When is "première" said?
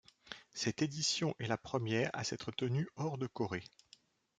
1.59-2.09